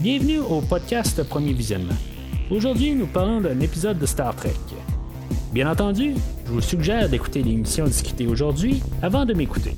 [0.00, 1.96] Bienvenue au podcast Premier Visionnement.
[2.52, 4.54] Aujourd'hui, nous parlons d'un épisode de Star Trek.
[5.52, 6.14] Bien entendu,
[6.46, 9.74] je vous suggère d'écouter l'émission discutée aujourd'hui avant de m'écouter,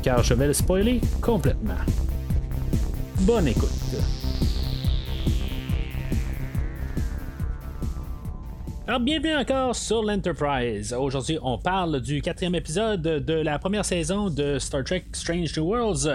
[0.00, 1.74] car je vais le spoiler complètement.
[3.22, 3.68] Bonne écoute.
[8.86, 10.94] Alors, bienvenue encore sur l'Enterprise.
[10.96, 15.64] Aujourd'hui, on parle du quatrième épisode de la première saison de Star Trek Strange New
[15.64, 16.06] Worlds.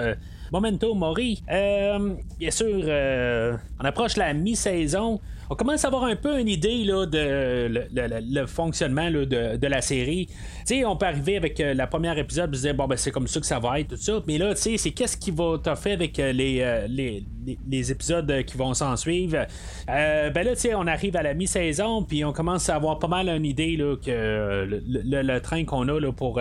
[0.51, 1.43] Momento Mori.
[1.51, 5.19] Euh, bien sûr, euh, on approche la mi-saison.
[5.51, 10.29] On commence à avoir un peu une idée là, de le, fonctionnement de, la série.
[10.63, 13.27] Sais, on peut arriver avec euh, la première épisode se dire bon ben c'est comme
[13.27, 14.21] ça que ça va être tout ça.
[14.27, 17.23] Mais là, c'est qu'est-ce qui va t'offrir avec les, les,
[17.67, 19.47] les- épisodes qui vont s'en suivre?
[19.87, 23.45] Ben là, on arrive à la mi-saison puis on commence à avoir pas mal une
[23.45, 26.39] idée là, que le, train qu'on a là, pour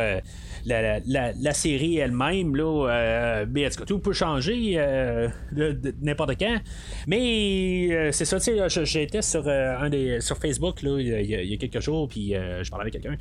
[0.69, 2.55] la, la- série elle-même.
[2.55, 5.29] Là, euh, mais en tout cas, tout peut changer euh,
[6.03, 6.59] n'importe quand.
[7.07, 11.55] Mais euh, c'est ça, tu sais, j'étais sur, un des, sur Facebook là, il, y
[11.55, 13.17] a, quelques jours, puis je parlais avec quelqu'un.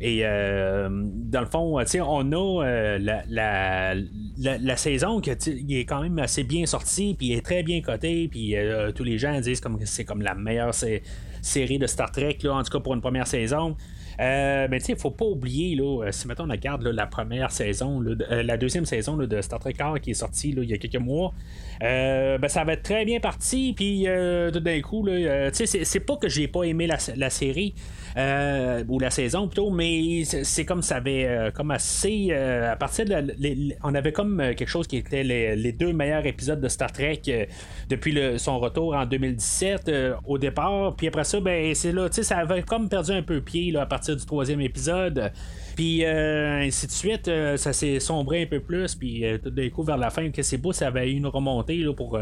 [0.00, 3.94] Et dans le fond, tu sais, on a la,
[4.38, 8.54] la, saison qui est quand même assez bien sortie, puis est très bien cotée, puis
[8.94, 11.02] tous les gens disent comme que c'est comme la meilleure sé-
[11.42, 13.76] série de Star Trek, là, en tout cas pour une première saison.
[14.20, 17.06] Euh, mais tu sais, il faut pas oublier, là, euh, si mettons on regarde la
[17.06, 20.74] première saison, euh, la deuxième saison de Star Trek Car qui est sortie il y
[20.74, 21.32] a quelques mois,
[21.80, 24.06] ben, ça va être très bien parti, puis
[24.52, 27.74] tout d'un coup, tu sais, c'est- pas que j'ai pas aimé la série,
[28.16, 32.76] euh, ou la saison plutôt, mais c'est comme ça avait euh, comme assez, euh, à
[32.76, 36.68] partir de la- on avait comme quelque chose qui était les, deux meilleurs épisodes de
[36.68, 37.22] Star Trek
[37.88, 42.16] depuis son retour en 2017 euh, au départ, puis après ça, ben c'est là, tu
[42.16, 45.32] sais, ça avait comme perdu un peu pied là, à partir du troisième épisode.
[45.74, 49.96] Puis ainsi de suite, ça s'est sombré un peu plus, puis tout d'un coup vers
[49.96, 52.20] la fin, que c'est beau, ça avait eu une remontée là, pour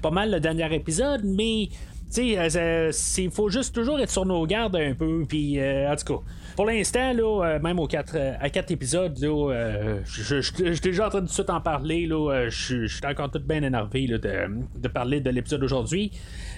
[0.00, 1.68] pas mal le dernier épisode, mais
[2.12, 5.90] tu sais, euh, il faut juste toujours être sur nos gardes un peu, puis euh,
[5.92, 6.20] en tout cas.
[6.56, 11.10] Pour l'instant, là, euh, même aux quatre, à quatre épisodes, là, je suis déjà en
[11.10, 12.06] train de tout en parler.
[12.06, 14.30] Là, je je suis encore tout bien énervé là, de,
[14.76, 16.10] de parler de l'épisode d'aujourd'hui.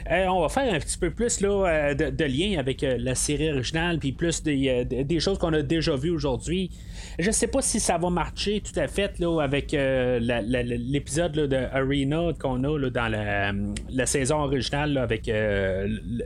[0.09, 3.99] On va faire un petit peu plus là, de, de lien avec la série originale,
[3.99, 6.71] puis plus des, des- choses qu'on a déjà vues aujourd'hui.
[7.19, 12.31] Je sais pas si ça va marcher tout à fait là, avec l'épisode de Arena
[12.39, 13.53] qu'on a là, dans la,
[13.91, 15.29] la saison originale avec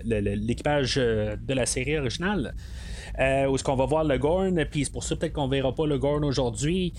[0.05, 2.55] l'équipage euh, de la série originale.
[3.19, 5.75] Euh, où est-ce qu'on va voir le Gorn, puis c'est pour ça peut-être qu'on verra
[5.75, 6.93] pas le Gorn aujourd'hui.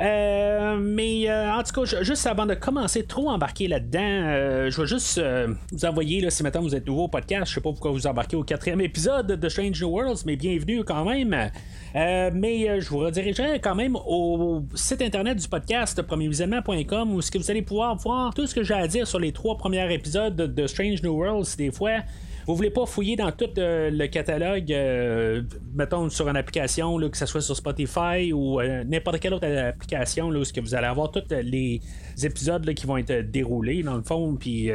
[0.00, 4.80] Euh, mais euh, en tout cas, juste avant de commencer trop embarquer là-dedans, euh, je
[4.80, 5.22] vais juste
[5.70, 8.06] vous envoyer, là, si maintenant vous êtes nouveau au podcast, je sais pas pourquoi vous
[8.06, 11.50] embarquez au quatrième épisode de Strange New Worlds, mais bienvenue quand même.
[11.94, 17.38] Mais je vous redirigerai quand même au site internet du podcast premiervisionnement.com où ce que
[17.38, 20.34] vous allez pouvoir voir tout ce que j'ai à dire sur les trois premiers épisodes
[20.34, 22.00] de, de Strange New Worlds des fois.
[22.46, 25.42] Vous voulez pas fouiller dans tout euh, le catalogue, euh,
[25.74, 30.28] mettons sur une application, que ce soit sur Spotify ou euh, n'importe quelle autre application,
[30.28, 31.80] là, où ce que vous allez avoir tous les
[32.22, 34.70] épisodes là, qui vont être déroulés dans le fond, puis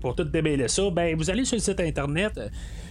[0.00, 2.40] pour tout démêler ça, ben vous allez sur le site internet,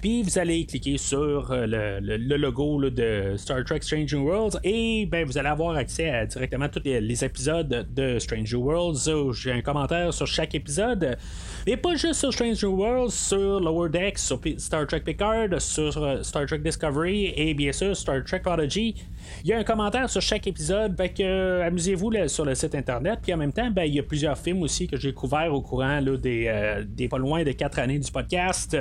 [0.01, 5.25] puis vous allez cliquer sur le, logo de Star Trek Strange New Worlds et ben
[5.25, 9.33] vous allez avoir accès à directement tous les, épisodes de Strange New Worlds.
[9.33, 11.17] J'ai un commentaire sur chaque épisode,
[11.65, 16.23] mais pas juste sur Strange New Worlds, sur Lower Sur Star Trek Picard, sur euh,
[16.23, 18.95] Star Trek Discovery et bien sûr Star Trek Prodigy.
[19.43, 22.75] Il y a un commentaire sur chaque épisode, fait que euh, amusez-vous sur le site
[22.75, 23.19] internet.
[23.21, 25.61] Puis en même temps, ben, il y a plusieurs films aussi que j'ai couverts au
[25.61, 28.77] courant euh, des pas loin de quatre années du podcast.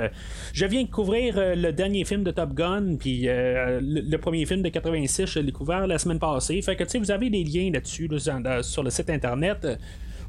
[0.52, 4.68] Je viens de couvrir le dernier film de Top Gun, puis le, premier film de
[4.68, 6.60] 86, je l'ai couvert la semaine passée.
[6.62, 8.08] Fait que vous avez des liens là-dessus
[8.62, 9.66] sur le site internet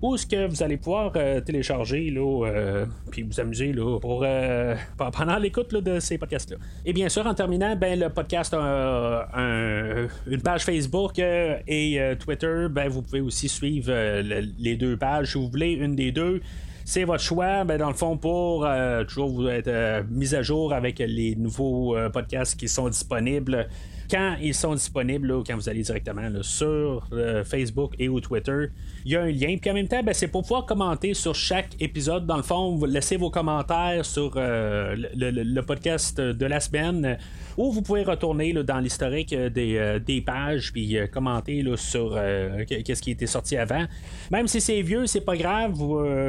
[0.02, 4.24] où est-ce que vous allez pouvoir euh, télécharger là, euh, puis vous amuser là, pour,
[4.26, 6.58] euh, pe- pendant l'écoute de ces podcasts-là.
[6.86, 12.68] Et bien sûr, en terminant, ben, le podcast a un- une page Facebook et Twitter.
[12.72, 16.42] Ben, vous pouvez aussi suivre le- les deux pages si vous voulez, une des deux.
[16.86, 20.42] C'est votre choix, ben, dans le fond, pour euh, toujours vous être euh, mis à
[20.42, 23.68] jour avec les nouveaux euh, podcasts qui sont disponibles
[24.10, 28.66] quand ils sont disponibles, quand vous allez directement sur euh, Facebook et ou Twitter,
[29.06, 29.56] il y a un lien.
[29.60, 32.26] Puis en même temps, ben, c'est pour pouvoir commenter sur chaque épisode.
[32.26, 37.18] Dans le fond, laissez vos commentaires sur le, podcast de la semaine.
[37.58, 42.20] Ou vous pouvez retourner dans l'historique des, des pages puis commenter sur
[42.68, 43.86] qu'est-ce qui était sorti avant.
[44.30, 45.74] Même si c'est vieux, c'est pas grave.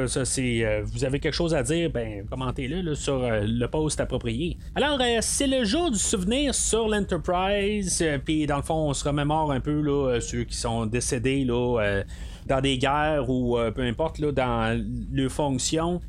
[0.07, 3.99] Ça, c'est, euh, vous avez quelque chose à dire, ben commentez-le sur euh, le post
[3.99, 4.57] approprié.
[4.75, 8.03] Alors, euh, c'est le jour du souvenir sur l'Enterprise.
[8.25, 12.03] Puis dans le fond, on se remémore un peu là, ceux qui sont décédés là,
[12.47, 14.81] dans des guerres ou peu importe là, dans
[15.11, 16.01] leurs fonctions.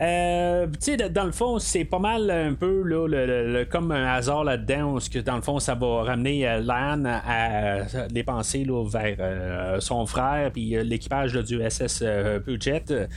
[0.00, 5.08] Dans le fond, c'est pas mal un peu là, le, comme un hasard là-dedans, parce
[5.08, 10.50] que dans le fond, ça va ramener euh, Lan à, dépenser là, vers son frère,
[10.52, 12.04] puis l'équipage du SS
[12.44, 13.08] Puget.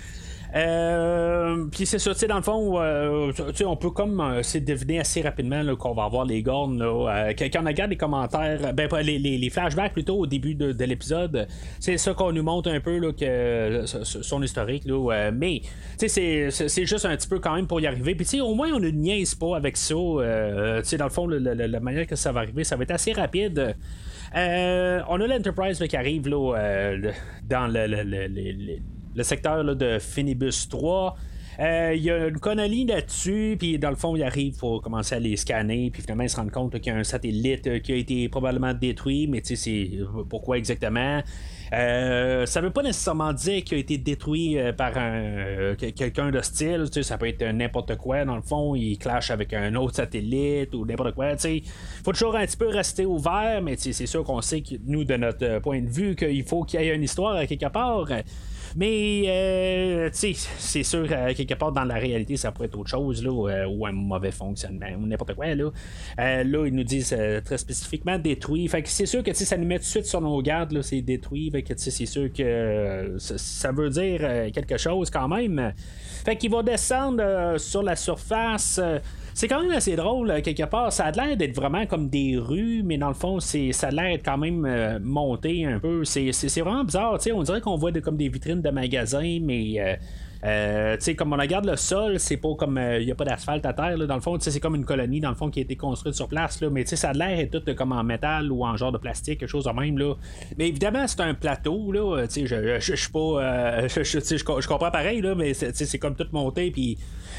[0.56, 3.32] Euh, puis c'est ça, tu sais, dans le fond, euh,
[3.66, 6.78] on peut comme euh, deviner assez rapidement qu'on va avoir les gornes.
[6.78, 11.48] Là, quand on regarde les commentaires, ben, les, les, flashbacks plutôt au début de, l'épisode,
[11.80, 14.86] c'est ça qu'on nous montre un peu là, que son historique.
[14.86, 15.62] Là, mais
[15.98, 18.14] c'est, c'est juste un petit peu quand même pour y arriver.
[18.14, 19.96] Puis au moins, on ne niaise pas avec ça.
[20.84, 23.76] sais dans le fond, la manière que ça va arriver, ça va être assez rapide.
[24.36, 26.96] on a l'Enterprise qui arrive là,
[27.50, 31.15] dans le, le secteur de Finibus 3.
[31.60, 35.15] Euh, il y a une colonie là-dessus, puis dans le fond, il arrive pour commencer
[35.15, 37.80] à les scanner, puis finalement, ils se rendent compte qu'il y a un satellite euh,
[37.80, 40.00] qui a été probablement détruit, mais tu sais, c'est
[40.30, 41.21] pourquoi exactement?
[41.74, 46.86] Euh, ça veut pas nécessairement dire qu'il a été détruit par un, quelqu'un d'hostile.
[47.01, 48.25] Ça peut être n'importe quoi.
[48.25, 51.31] Dans le fond, il clash avec un autre satellite ou n'importe quoi.
[51.45, 51.63] Il
[52.04, 55.16] faut toujours un petit peu rester ouvert, mais c'est sûr qu'on sait que nous, de
[55.16, 58.07] notre point de vue, qu'il faut qu'il y ait une histoire quelque part.
[58.75, 62.78] Mais, euh, tu sais, c'est sûr, euh, quelque part dans la réalité, ça pourrait être
[62.78, 65.70] autre chose, là, euh, ou un mauvais fonctionnement, ou n'importe quoi, là.
[66.18, 67.16] là, ils nous disent
[67.46, 68.68] très spécifiquement détruit.
[68.68, 70.81] Fait que c'est sûr que, ça nous met tout de suite sur nos gardes, là,
[70.81, 71.52] c'est détruit.
[71.52, 75.74] Fait que, c'est sûr que ça veut dire quelque chose quand même.
[76.26, 78.80] Fait qu'il va descendre sur la surface.
[79.34, 80.94] C'est quand même assez drôle, euh, quelque part.
[80.94, 83.92] Ça a l'air d'être vraiment comme des rues, mais dans le fond, c'est, ça a
[83.92, 86.06] l'air quand même euh, monté un peu.
[86.06, 86.31] C'est,
[86.62, 87.18] vraiment bizarre.
[87.34, 90.00] On dirait qu'on voit comme des vitrines de magasins, mais.
[90.45, 92.78] Euh, euh, tu sais, comme on regarde le sol, c'est pas comme.
[92.78, 94.38] Il euh, n'y a pas d'asphalte à terre, là, dans le fond.
[94.40, 96.62] C'est comme une colonie, dans le fond, qui a été construite sur place.
[96.62, 99.40] Là, mais ça a l'air est tout comme en métal ou en genre de plastique,
[99.40, 99.98] quelque chose de même.
[99.98, 100.16] Là.
[100.57, 101.92] Mais évidemment, c'est un plateau.
[101.92, 103.19] Là, je, je, je suis pas.
[103.19, 106.72] Euh, je, comprends pareil, là, mais c'est comme tout monté.
[106.72, 106.98] Puis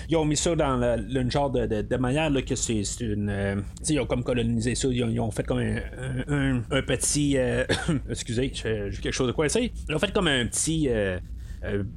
[0.08, 3.64] ils ont mis ça dans le, une genre de, manière là, que c'est une.
[3.88, 4.88] ils ont comme colonisé ça.
[4.88, 7.36] Ils ont, fait comme un, un, petit.
[8.10, 9.72] excusez, j'ai quelque chose de quoi essayer.
[9.88, 10.88] Ils ont fait comme un petit.
[10.88, 11.18] Euh,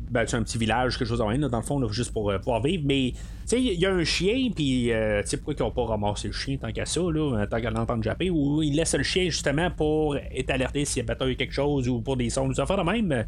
[0.09, 2.61] ben, c'est un petit village, quelque chose en dans le fond, juste pour euh, pouvoir
[2.61, 2.83] vivre.
[2.85, 3.13] Mais
[3.51, 6.33] il y a un chien, puis euh, tu sais pourquoi ils n'ont pas ramassé le
[6.33, 9.69] chien tant qu'à ça, là, tant qu'à l'entendre japper, ou ils laissent le chien justement
[9.71, 12.91] pour être alerté s'il y a quelque chose ou pour des sons, nous faire de
[12.91, 13.25] même.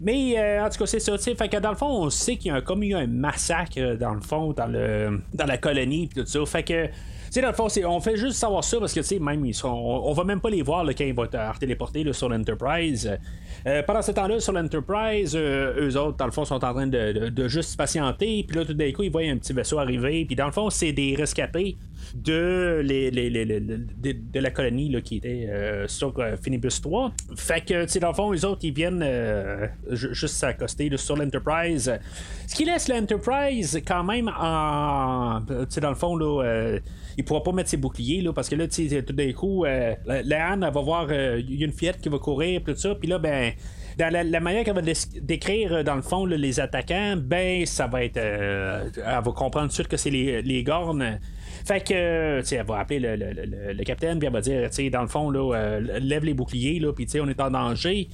[0.00, 1.16] Mais en tout cas, c'est ça.
[1.18, 4.14] Fait que dans le fond, on sait qu'il y a comme eu un massacre dans
[4.14, 6.44] le fond, dans le dans la colonie pis tout ça.
[6.46, 6.88] Fait que
[7.34, 9.54] sais, dans le fond, on fait juste savoir ça parce que, tu sais, même, ils
[9.54, 13.10] sont, on, va même pas les voir là, quand ils vont être téléportés sur l'Enterprise.
[13.66, 16.86] Euh, pendant ce temps-là, sur l'Enterprise, euh, eux autres, dans le fond, sont en train
[16.86, 18.44] de, juste patienter.
[18.46, 20.24] Puis là, tout d'un coup, ils voient un petit vaisseau arriver.
[20.24, 21.76] Puis dans le fond, c'est des rescapés
[22.14, 27.12] de, les, de, la colonie là, qui était euh, sur Finibus 3.
[27.36, 29.04] Fait que, tu sais, dans le fond, eux autres, ils viennent
[29.90, 31.92] juste s'accoster sur l'Enterprise.
[32.46, 35.40] Ce qui laisse l'Enterprise quand même en.
[35.48, 36.78] Tu sais, dans le fond, là
[37.16, 40.70] il pourra pas mettre ses boucliers là, parce que là, tout d'un coup, euh, va
[40.70, 43.52] voir, euh, une fillette qui va courir, tout ça, puis là, ben.
[43.96, 44.82] Dans la, manière qu'elle va
[45.22, 48.16] décrire euh, dans le fond les attaquants, ben ça va être.
[48.16, 51.20] elle va comprendre tout de suite que c'est les, les gornes
[51.64, 54.68] fait que, tu sais, elle va appeler le, le, le, capitaine, puis elle va dire,
[54.68, 57.28] tu sais, dans le fond, là, euh, lève les boucliers, là, puis tu sais, on
[57.28, 58.08] est en danger.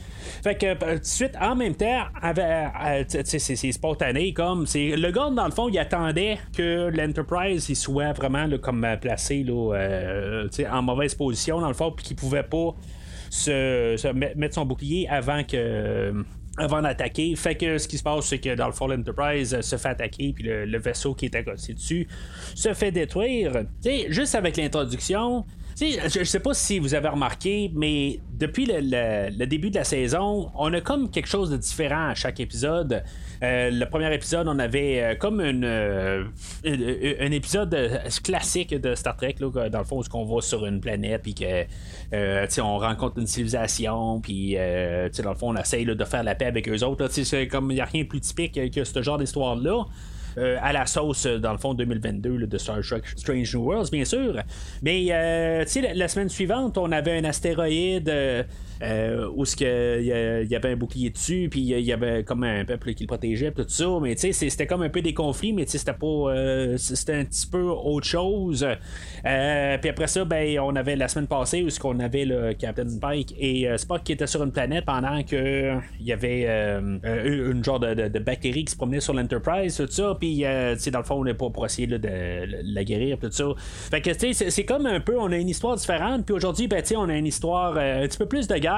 [0.44, 5.10] Fait que, euh, tout de suite, en même temps, euh, c'est spontané, comme, c'est le
[5.10, 10.44] gars, dans le fond, il attendait que l'Enterprise, il soit vraiment, là, comme placé, là,
[10.44, 12.76] tu sais, en mauvaise position, dans le fond, puis qu'il pouvait pas
[13.30, 16.12] se, mettre son bouclier avant que
[16.56, 17.34] avant d'attaquer.
[17.36, 20.32] Fait que ce qui se passe, c'est que dans le Fall Enterprise se fait attaquer,
[20.34, 22.08] puis le, vaisseau qui est côté dessus
[22.54, 23.64] se fait détruire.
[23.80, 25.44] sais, juste avec l'introduction,
[25.80, 30.50] je ne sais pas si vous avez remarqué, mais depuis le, début de la saison,
[30.54, 33.02] on a comme quelque chose de différent à chaque épisode.
[33.42, 36.24] Euh, le premier épisode, on avait euh, comme euh,
[36.64, 37.74] un épisode
[38.22, 42.60] classique de Star Trek, dans le fond, où on va sur une planète, puis que
[42.60, 46.68] on rencontre une civilisation, puis dans le fond, on essaye de faire la paix avec
[46.68, 47.08] eux autres.
[47.10, 49.86] C'est comme il n'y a rien de plus typique que ce genre d'histoire-là.
[50.38, 53.90] Euh, à la sauce, euh, dans le fond, 2022 de Star Trek Strange New Worlds,
[53.90, 54.36] bien sûr.
[54.82, 58.12] Mais, euh, tu la, semaine suivante, on avait un astéroïde
[58.82, 62.94] euh, où il y, avait un bouclier dessus, puis il y avait comme un peuple
[62.94, 63.86] qui le protégeait, tout ça.
[64.00, 66.06] Mais tu sais, c'était comme un peu des conflits, mais tu sais, c'était pas.
[66.06, 68.66] Euh, c'était un petit peu autre chose.
[69.26, 72.86] Euh, puis après ça, ben, on avait la semaine passée où qu'on avait le Captain
[73.00, 76.46] Pike et Spock qui était sur une planète pendant que il y avait
[77.04, 80.16] une genre de, bactérie qui se promenait sur l'Enterprise, tout ça.
[80.18, 83.44] puis dans le fond, on n'est pas pour essayer de, la guérir, tout ça.
[83.90, 86.66] Fait que, tu sais, c'est comme un peu, on a une histoire différente, puis aujourd'hui,
[86.66, 88.69] ben, tu on a une histoire un petit peu plus de guerre.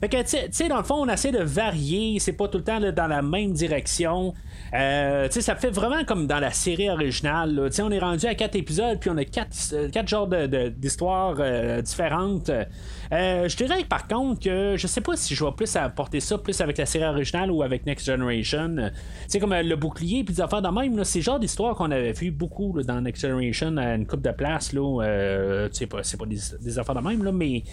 [0.00, 2.64] Fait que, tu sais, dans le fond, on essaie de varier, c'est pas tout le
[2.64, 4.34] temps dans la même direction.
[4.72, 7.70] Euh, ça fait vraiment comme dans la série originale.
[7.82, 11.42] On est rendu à quatre épisodes, puis on a quatre, euh, quatre genres d'histoires de,
[11.42, 12.50] euh, différentes.
[12.50, 16.38] Euh, je dirais par contre que je sais pas si je vais plus apporter ça
[16.38, 18.90] plus avec la série originale ou avec Next Generation.
[19.26, 21.02] C'est comme le bouclier puis des affaires de même.
[21.04, 24.30] C'est le genre d'histoire qu'on avait vu beaucoup dans Next Generation à une coupe de
[24.30, 24.72] place.
[24.72, 27.64] Là, c'est pas, pas des, affaires de même, là, mais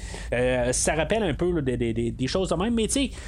[0.71, 2.73] ça rappelle un peu des, choses de même.
[2.73, 2.87] Mais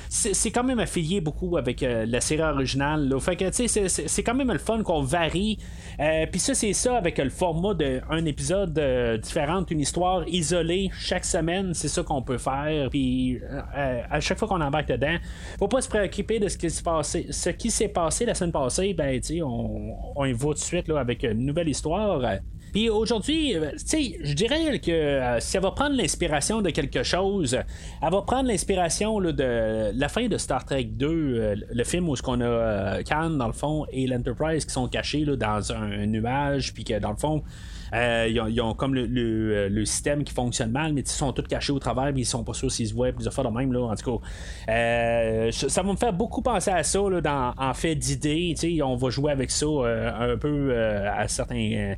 [0.09, 3.07] c'est quand même affilié beaucoup avec la série originale.
[3.09, 3.19] Là.
[3.19, 5.57] Fait que c'est quand même le fun qu'on varie.
[5.99, 10.89] Euh, puis ça, c'est ça avec le format d'un épisode euh, différent, une histoire isolée
[10.93, 11.73] chaque semaine.
[11.73, 12.89] C'est ça qu'on peut faire.
[12.89, 15.17] Puis euh, à chaque fois qu'on embarque dedans,
[15.57, 17.27] faut pas se préoccuper de ce qui s'est passé.
[17.29, 20.87] Ce qui s'est passé la semaine passée, ben, on, on y va tout de suite
[20.87, 22.21] là, avec une nouvelle histoire.
[22.71, 27.57] Puis aujourd'hui, euh, je dirais que euh, si elle va prendre l'inspiration de quelque chose,
[28.01, 32.15] elle va prendre l'inspiration de la fin de Star Trek 2, euh, le film où
[32.15, 36.05] ce qu'on a Khan dans le fond et l'Enterprise qui sont cachés là, dans un
[36.05, 37.43] nuage, puis que dans le fond,
[37.91, 42.13] ils, ont, comme le, système qui fonctionne mal, mais ils sont tous cachés au travers,
[42.13, 43.73] mais ils sont pas sûrs s'ils se voient, puis ils de même.
[43.73, 47.95] Là, en tout cas, ça va me faire beaucoup penser à ça dans, en fait
[47.95, 48.53] d'idées.
[48.83, 51.95] On va jouer avec ça un peu à certains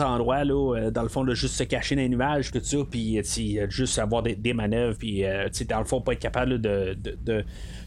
[0.00, 3.20] endroits, là, dans le fond, de juste se cacher dans les nuages, tout ça, puis
[3.68, 5.22] juste avoir des, manœuvres, puis
[5.68, 6.96] dans le fond, pas être capable de,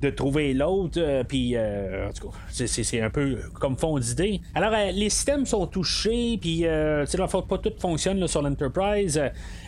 [0.01, 4.41] de, trouver l'autre, puis en tout cas, c'est un peu comme fond d'idée.
[4.55, 9.21] Alors, les systèmes sont touchés, puis euh, faut pas tout fonctionne sur l'Enterprise.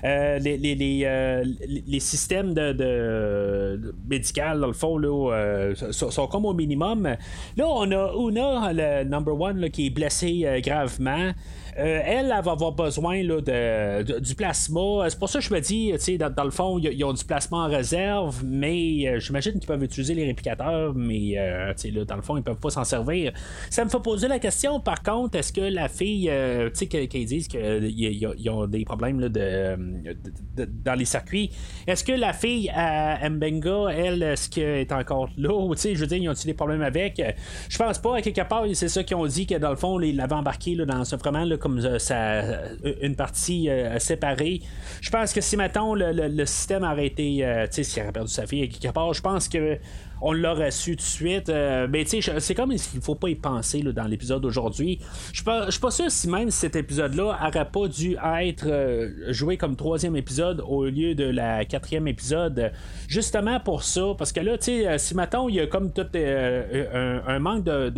[0.04, 1.44] Euh, les, les, euh,
[1.88, 7.16] les, systèmes de, de, médical, dans le fond, là, sont, comme au minimum.
[7.58, 11.32] Là, on a Una, le number one, qui est blessé gravement.
[11.78, 15.10] Euh, elle, elle va avoir besoin de, du plasma.
[15.10, 17.58] C'est pour ça que je me dis, dans, dans le fond, ils ont du plasma
[17.58, 22.22] en réserve, mais euh, j'imagine qu'ils peuvent utiliser les réplicateurs, mais euh, là, dans le
[22.22, 23.34] fond, ils peuvent pas s'en servir.
[23.70, 26.32] Ça me fait poser la question, par contre, est-ce que la fille,
[26.74, 31.52] tu sais, qu'ils disent qu'ils ont des problèmes dans les circuits,
[31.88, 35.74] est-ce que la fille à Mbenga, elle, est-ce qu'elle est encore là?
[35.76, 37.22] Je veux dire, ils ont-ils des problèmes avec?
[37.68, 40.00] Je pense pas, à quelque part, c'est ça qu'ils ont dit que dans le fond,
[40.00, 44.62] ils l'avaient embarqué dans ce vraiment comme euh, ça, euh, une partie euh, séparée.
[45.02, 47.38] Je pense que si maintenant le, système aurait été,
[47.72, 49.80] tu sais, s'il aurait perdu sa fille quelque part, je pense que
[50.22, 51.50] on l'aurait su tout de suite.
[51.90, 55.00] mais tu sais, c'est comme il faut pas y penser dans l'épisode d'aujourd'hui.
[55.34, 60.16] Je suis pas sûr si même cet épisode-là aurait pas dû être joué comme troisième
[60.16, 62.72] épisode au lieu de la quatrième épisode.
[63.08, 64.14] Justement pour ça.
[64.18, 67.90] Parce que là, tu sais, si maintenant il y a comme tout un, manque de,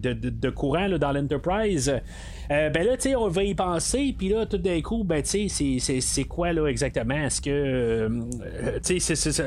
[0.00, 2.00] de, courant dans l'Enterprise.
[2.50, 5.22] Euh, ben là, tu sais, on va y penser, puis là, tout d'un coup, ben,
[5.22, 7.14] tu sais, c'est quoi, là, exactement?
[7.14, 9.44] Est-ce que, euh, tu sais,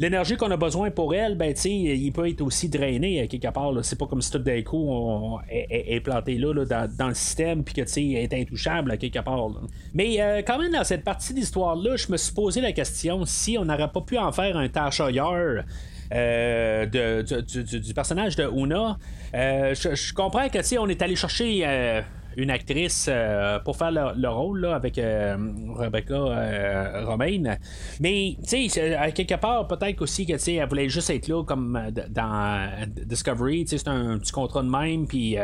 [0.00, 3.26] l'énergie qu'on a besoin pour elle, ben, tu sais, il peut être aussi drainé à
[3.28, 7.14] quelque part, C'est pas comme si tout d'un coup, on est, planté là, dans, le
[7.14, 9.48] système, puis que, tu sais, est intouchable à quelque part.
[9.94, 13.56] Mais euh, quand même, dans cette partie d'histoire-là, je me suis posé la question si
[13.56, 15.62] on n'aurait pas pu en faire un tâche ailleurs.
[16.12, 18.98] Euh, du, personnage de Una.
[19.34, 22.00] Euh, je, comprends que si on est allé chercher euh,
[22.38, 25.36] une actrice euh, pour faire le, rôle là, avec euh,
[25.74, 27.58] Rebecca euh, Romaine.
[27.98, 31.78] Mais, tu sais, à quelque part, peut-être aussi que, elle voulait juste être là comme
[32.08, 32.70] dans
[33.04, 35.36] Discovery, c'est un petit contrat de même, puis,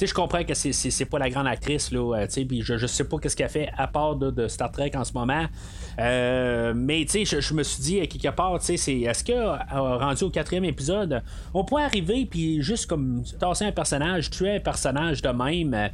[0.00, 3.36] je comprends que c'est pas la grande actrice, là, puis je, je sais pas qu'est-ce
[3.36, 5.44] qu'elle fait à part de, Star Trek en ce moment.
[5.98, 10.24] mais, tu sais, je, me suis dit, à quelque part, tu sais, est-ce que, rendu
[10.24, 15.20] au quatrième épisode, on pourrait arriver, puis juste comme tasser un personnage, tuer un personnage
[15.20, 15.90] de même.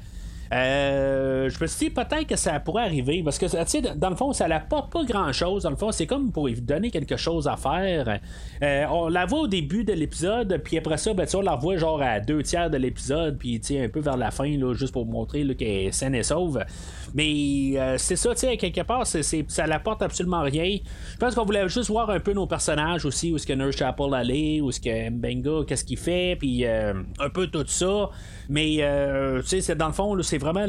[0.55, 4.11] Euh, je me suis dit peut-être que ça pourrait arriver parce que tu sais, dans
[4.11, 5.65] le fond, ça n'apporte pas grand chose.
[5.65, 8.21] Dans le fond, c'est comme pour lui donner quelque chose à faire.
[8.63, 11.77] Euh, on la voit au début de l'épisode, puis après ça, ben, on la voit
[11.77, 15.07] genre à deux tiers de l'épisode, puis un peu vers la fin, là, juste pour
[15.07, 16.63] montrer qu'elle est saine et sauve.
[17.15, 20.79] Mais euh, c'est ça, tu sais, quelque part, c'est, ça n'apporte absolument rien.
[21.13, 23.77] Je pense qu'on voulait juste voir un peu nos personnages aussi, où est-ce que Nurse
[23.77, 28.11] Chapel allait, où est-ce que Mbenga, qu'est-ce qu'il fait, puis un peu tout ça.
[28.49, 28.85] Mais,
[29.49, 30.67] tu sais, dans le fond, c'est vraiment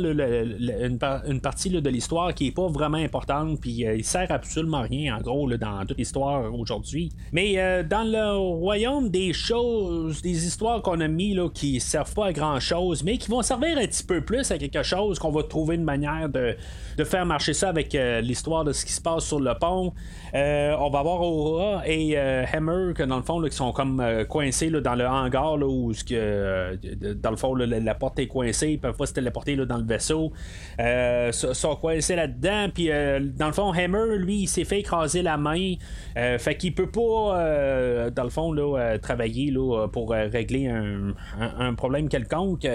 [1.28, 5.22] une, partie de l'histoire qui est pas vraiment importante, puis il sert absolument rien, en
[5.22, 7.12] gros, dans toute l'histoire aujourd'hui.
[7.34, 12.28] Mais dans le royaume des choses, des histoires qu'on a mis là, qui servent pas
[12.28, 15.32] à grand chose, mais qui vont servir un petit peu plus à quelque chose, qu'on
[15.32, 16.56] va trouver une manière de,
[17.04, 19.94] faire marcher ça avec l'histoire de ce qui se passe sur le pont.
[20.34, 24.96] on va avoir Aura et Hammer, que dans le fond, qui sont comme coincés dans
[24.96, 29.55] le hangar, où dans le fond, la, porte est coincée, ils peuvent pas se téléporter
[29.64, 30.34] dans le vaisseau.
[30.80, 35.22] Euh, sont coincés là-dedans, puis euh, dans le fond, Hammer, lui, il s'est fait écraser
[35.22, 35.74] la main.
[36.18, 41.74] Euh, fait qu'il peut pas, euh, dans le fond, là, travailler là, pour régler un,
[41.76, 42.68] problème quelconque.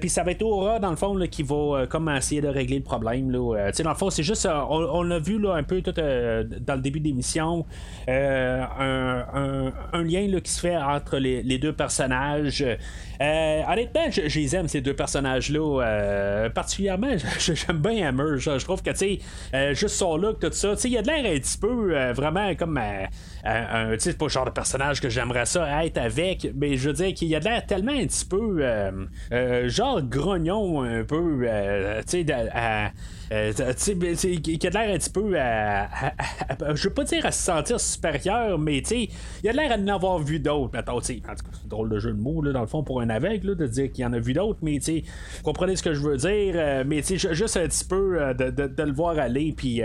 [0.00, 2.78] puis ça va être Aura, dans le fond, là, qui va comme essayer de régler
[2.78, 3.30] le problème.
[3.30, 3.70] Là.
[3.70, 7.00] dans le fond, c'est juste, on, l'a vu là, un peu tout dans le début
[7.00, 7.64] de l'émission,
[8.08, 12.64] un, lien là, qui se fait entre les, deux personnages.
[13.20, 15.91] Honnêtement, je, les aime, ces deux personnages-là.
[15.92, 18.38] Euh, particulièrement, j'aime bien Hammer.
[18.38, 19.18] Je, trouve que, tu sais,
[19.54, 22.12] euh, juste son look, tout ça, tu sais, il a de l'air un petit peu
[22.12, 26.48] vraiment comme un, tu sais, pas le genre de personnage que j'aimerais ça être avec,
[26.54, 28.62] mais je veux dire qu'il a de l'air tellement un petit peu,
[29.68, 31.46] genre grognon un peu,
[32.06, 32.90] tu sais, à
[33.32, 35.88] euh, qui a l'air un petit peu à,
[36.74, 40.18] Je veux pas dire à se sentir supérieur, mais il a l'air à en avoir
[40.18, 40.78] vu d'autres.
[40.78, 41.22] En tout c'est
[41.66, 44.04] drôle de jeu de mots, là, dans le fond, pour un aveugle, de dire qu'il
[44.04, 46.54] en a vu d'autres, mais vous comprenez ce que je veux dire.
[46.56, 49.80] Euh, mais juste un petit peu euh, de, de, le voir aller, puis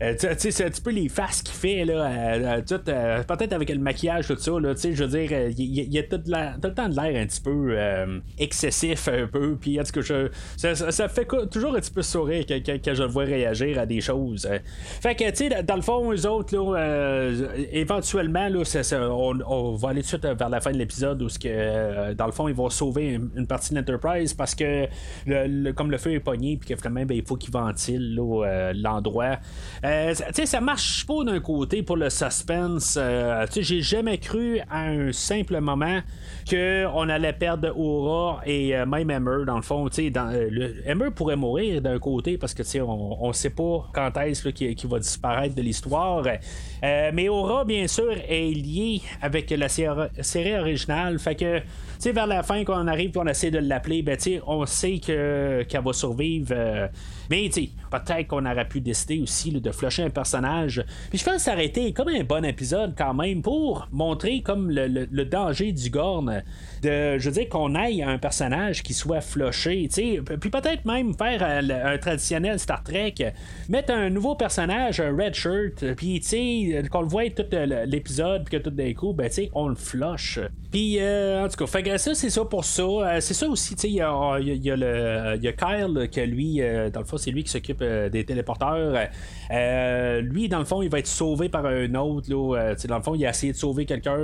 [0.00, 2.60] c'est un petit peu les faces qu'il fait, là,
[3.22, 6.68] peut-être avec le maquillage, tout ça, là, je veux dire, il y, a tout, le
[6.68, 7.76] temps de l'air un petit peu
[8.38, 10.14] excessif, un peu, puis en tout cas,
[10.56, 14.46] ça, ça, fait toujours un petit peu sourire que, je vois réagir à des choses.
[14.50, 14.58] Euh.
[15.00, 18.62] Fait que, tu sais, dans le fond, eux autres, euh, éventuellement, là,
[19.46, 22.26] on, va aller tout de suite vers la fin de l'épisode où, que, euh, dans
[22.26, 24.86] le fond, ils vont sauver une, partie de l'Enterprise parce que,
[25.72, 28.14] comme le feu est pogné, puis que finalement, ben, il faut qu'ils ventilent
[28.74, 29.36] l'endroit.
[29.82, 29.88] tu
[30.32, 32.94] sais, ça marche pas d'un côté pour le suspense.
[32.94, 36.00] tu sais, j'ai jamais cru à un simple moment
[36.48, 39.88] qu'on allait perdre Aura et même Emmer, dans le fond.
[39.88, 40.12] Tu sais,
[40.86, 44.98] Emmer pourrait mourir d'un côté parce que on ne sait pas quand est-ce qu'il va
[44.98, 46.24] disparaître de l'histoire.
[46.82, 51.18] Euh, mais Aura, bien sûr, est lié avec la série, originale.
[51.18, 51.60] Fait que,
[52.10, 55.82] vers la fin, quand on arrive et on essaie de l'appeler, ben, on sait qu'elle
[55.84, 56.48] va survivre.
[56.52, 56.88] Euh,
[57.30, 60.84] mais peut-être qu'on aurait pu décider aussi de flusher un personnage.
[61.10, 65.72] Puis je pense s'arrêter comme un bon épisode quand même pour montrer comme le, danger
[65.72, 66.42] du Gorn.
[66.82, 69.88] De, je veux dire qu'on aille un personnage qui soit flushé.
[69.88, 73.14] Puis peut-être même faire euh, un, traditionnel Star Trek.
[73.68, 75.94] Mettre un nouveau personnage, un red shirt.
[75.96, 76.20] Puis
[76.90, 78.44] qu'on le voit tout euh, l'épisode.
[78.44, 80.40] Puis que tout d'un coup, ben, on le flush.
[80.70, 83.20] Puis euh, en tout cas, fait ça, c'est ça pour ça.
[83.20, 86.60] c'est ça aussi, il y a, y, a, le, y a Kyle que lui,
[86.92, 88.94] dans le fond, c'est lui qui s'occupe euh, des téléporteurs.
[89.50, 92.30] Euh, lui, dans le fond, il va être sauvé par un autre.
[92.30, 94.16] Là, euh, dans le fond, il a essayé de sauver quelqu'un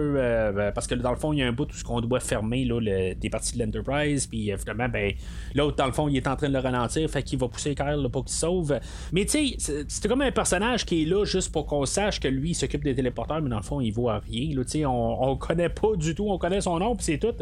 [0.74, 2.80] parce que dans le fond, il y a un bout où qu'on doit fermer là,
[3.14, 4.26] des parties de l'Enterprise.
[4.26, 5.12] Puis finalement, ben,
[5.54, 7.08] l'autre, dans le fond, il est en train de le ralentir.
[7.10, 8.78] Fait qu'il va pousser Kyle pour qu'il sauve.
[9.12, 12.28] Mais tu sais, c'est comme un personnage qui est là juste pour qu'on sache que
[12.28, 14.56] lui, il s'occupe des téléporteurs, mais dans le fond, il à rien.
[14.56, 17.34] Là, on, on connaît pas du tout, on connaît son nom, puis c'est tout.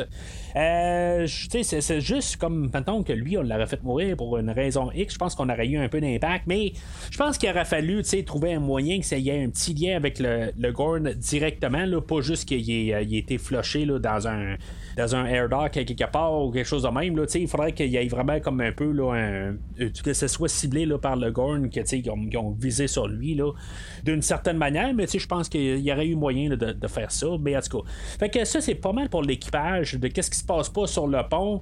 [0.54, 5.14] c'est juste comme, maintenant que lui, on l'aurait fait mourir pour une raison X.
[5.14, 6.72] Je pense qu'on aurait eu un peu d'impact, mais
[7.10, 9.96] je pense qu'il aurait fallu trouver un moyen que ça y ait un petit lien
[9.96, 14.28] avec le, le Gorn directement, là, pas juste qu'il ait, euh, été flushé là, dans
[14.28, 14.56] un
[14.96, 17.16] dans un air dock quelque part ou quelque chose de même.
[17.16, 19.56] Là, il faudrait qu'il y ait vraiment comme un peu là, un,
[20.04, 23.40] que ce soit ciblé là, par le Gorn que, qu'ils ont, visé sur lui
[24.04, 27.26] d'une certaine manière, mais je pense qu'il y aurait eu moyen de, faire ça.
[27.40, 30.38] Mais en tout cas, fait que ça c'est pas mal pour l'équipage de qu'est-ce qui
[30.38, 31.60] se passe pas sur le pont.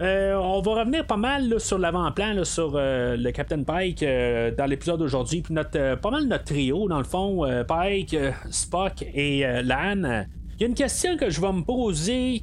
[0.00, 4.64] Euh, on va revenir pas mal sur l'avant-plan, sur euh, le Captain Pike euh, dans
[4.64, 5.42] l'épisode d'aujourd'hui.
[5.42, 8.16] Puis notre, pas mal notre trio, dans le fond, Pike,
[8.50, 10.24] Spock et Lan.
[10.60, 12.42] Il y a une question que je vais me poser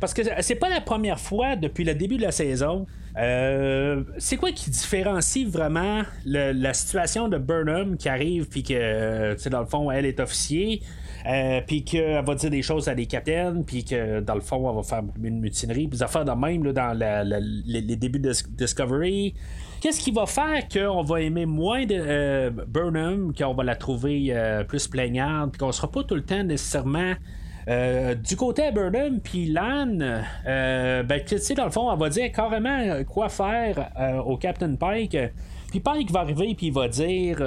[0.00, 2.86] parce que c'est pas la première fois depuis le début de la saison.
[3.16, 9.66] c'est quoi qui différencie vraiment la situation de Burnham qui arrive puis que dans le
[9.66, 10.82] fond elle est officier
[11.26, 14.68] euh, puis qu'elle va dire des choses à des capitaines, puis que dans le fond,
[14.68, 18.32] elle va faire une mutinerie, puis des affaires de même là, dans les, débuts de
[18.50, 19.34] Discovery.
[19.82, 24.26] Qu'est-ce qui va faire qu'on va aimer moins de euh, Burnham, qu'on va la trouver
[24.28, 27.14] euh, plus plaignante, puis qu'on sera pas tout le temps nécessairement
[27.66, 29.98] du côté Burnham puis Lan,
[30.44, 33.90] ben, tu sais, dans le fond, elle va dire carrément quoi faire
[34.24, 35.16] au Captain Pike.
[35.72, 37.38] Puis Pike va arriver puis il va dire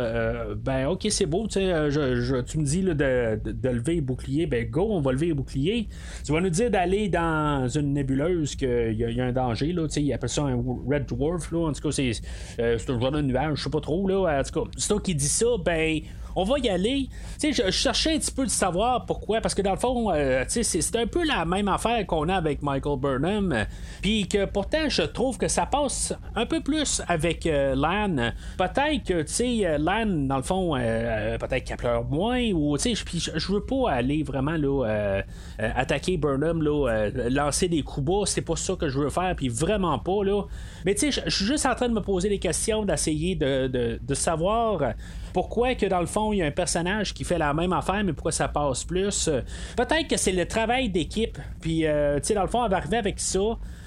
[0.57, 4.47] ben ok c'est beau tu sais je, tu me dis de, de, lever le bouclier
[4.47, 5.88] ben go on va lever le bouclier
[6.25, 9.85] tu vas nous dire d'aller dans une nébuleuse qu'il y, y, a un danger là
[9.95, 10.55] il appelle ça un
[10.89, 12.13] red dwarf là en tout cas c'est
[12.57, 14.99] c'est un genre de nuage je sais pas trop là en tout cas c'est toi
[14.99, 16.01] qui dit ça ben
[16.36, 17.10] on va y aller.
[17.41, 20.95] Je, cherchais un petit peu de savoir pourquoi, parce que dans le fond, euh, c'est
[20.95, 23.65] un peu la même affaire qu'on a avec Michael Burnham,
[24.02, 28.32] puis que pourtant, je trouve que ça passe un peu plus avec euh, Lan.
[28.58, 32.95] Peut-être que, tu sais, euh, Lan, dans le fond, peut-être qu'elle pleure moins, ou, tu
[32.95, 35.21] je, je veux pas aller vraiment, là,
[35.58, 39.48] attaquer Burnham, là, lancer des coups bas, c'est pas ça que je veux faire, puis
[39.48, 40.43] vraiment pas, là.
[40.86, 44.13] Mais, je suis juste en train de me poser des questions, d'essayer de, de, de
[44.13, 44.93] savoir
[45.36, 48.02] pourquoi que dans le fond, il y a un personnage qui fait la même affaire,
[48.06, 49.28] mais pourquoi ça passe plus?
[49.28, 49.41] Euh,
[49.76, 51.38] peut-être que c'est le travail d'équipe.
[51.60, 53.41] Puis, euh, tu sais, dans le fond, elle va arriver avec ça.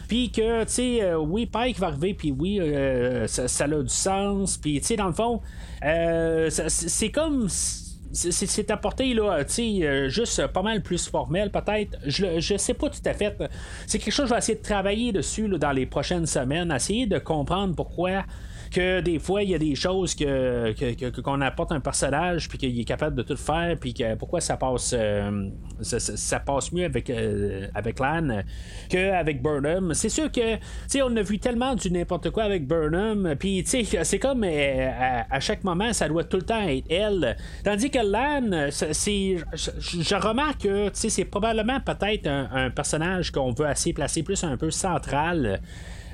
[0.08, 2.60] Puis que, tu sais, euh, oui, Pike va arriver, puis oui,
[3.28, 4.58] ça, a du sens.
[4.58, 5.40] Puis, tu sais, dans le fond,
[6.68, 7.48] c'est comme
[8.12, 11.96] c'est apporté là, sais, juste pas mal plus formel peut-être.
[12.04, 13.34] Je, je sais pas tout à fait.
[13.86, 17.06] C'est quelque chose que je vais essayer de travailler dessus dans les prochaines semaines, essayer
[17.06, 18.24] de comprendre pourquoi
[18.70, 22.78] que des fois, il y a des choses que, qu'on apporte un personnage, puis qu'il
[22.78, 25.48] est capable de tout faire, puis que pourquoi ça passe euh,
[25.80, 27.66] ça, passe mieux avec, euh,
[28.00, 28.42] Lan
[28.88, 29.94] qu'avec Burnham.
[29.94, 33.62] C'est sûr que, tu sais, on a vu tellement du n'importe quoi avec Burnham, puis,
[33.64, 34.90] tu sais, c'est comme euh,
[35.30, 37.36] à, chaque moment, ça doit tout le temps être elle.
[37.64, 43.52] Tandis que Lan, je, remarque que, tu sais, c'est probablement peut-être un, un personnage qu'on
[43.52, 45.60] veut assez placer plus un peu central.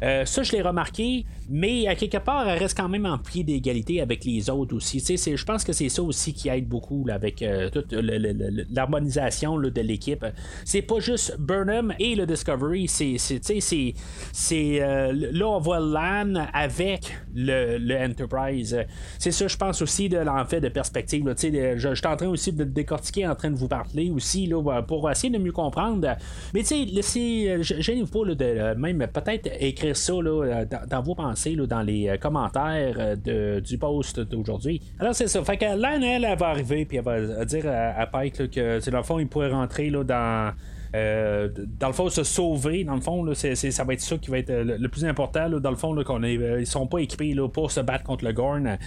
[0.03, 3.45] Euh, ça, je l'ai remarqué, mais à quelque part, elle reste quand même en pied
[3.45, 5.01] d'égalité avec les autres aussi.
[5.01, 10.25] Je pense que c'est ça aussi qui aide beaucoup avec euh, toute l'harmonisation de l'équipe.
[10.65, 17.17] C'est pas juste Burnham et le Discovery, c'est c'est euh, là on voit Lan avec
[17.35, 18.77] le, Enterprise.
[19.19, 21.25] C'est ça, je pense aussi de l'enfait de perspective.
[21.25, 25.11] je, suis en train aussi de décortiquer, en train de vous parler aussi là, pour
[25.11, 26.17] essayer de mieux comprendre.
[26.53, 31.34] Mais tu sais, gênez-vous pas de même peut-être écrire ça euh, dans, vos pensées,
[31.67, 34.81] dans les euh, commentaires euh, de, du post d'aujourd'hui.
[34.99, 35.43] Alors, c'est ça.
[35.45, 39.05] Fait que là, elle, va arriver, puis elle va dire à, Pike que, dans le
[39.05, 40.53] fond, il pourrait rentrer là, dans.
[40.93, 44.39] dans le fond, se sauver, dans le fond, là, ça va être ça qui va
[44.39, 45.49] être le, plus important.
[45.49, 48.79] dans le fond, qu'on ils sont pas équipés là, pour se battre contre le Gorn.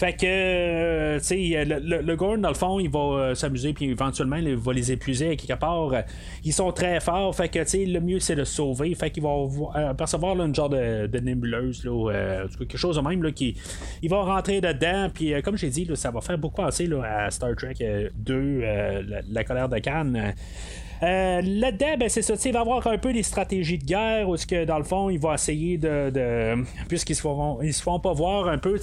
[0.00, 3.74] Fait que, euh, tu sais, le, le, Gorn, dans le fond, il va euh, s'amuser,
[3.74, 5.92] puis éventuellement, il va les épuiser quelque part.
[6.42, 8.94] Ils sont très forts, fait que, tu sais, le mieux, c'est de sauver.
[8.94, 13.30] Fait qu'il va euh, percevoir une genre de, nébuleuse, là, quelque chose de même, là,
[13.30, 13.54] qui
[14.00, 17.30] il va rentrer dedans, puis comme j'ai dit, ça va faire beaucoup penser là, à
[17.30, 17.74] Star Trek
[18.14, 18.62] 2,
[19.30, 20.32] la, colère de Cannes.
[21.02, 22.34] Euh, Là-dedans, ben, c'est ça.
[22.44, 25.18] Il va avoir un peu des stratégies de guerre où, que, dans le fond, il
[25.18, 26.64] va essayer de.
[26.88, 28.78] Puisqu'ils se font, ils se font pas voir un peu.